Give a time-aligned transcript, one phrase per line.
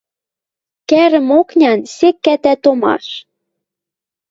[0.89, 3.05] Кӓрӹм окнян сек кӓтӓ томаш.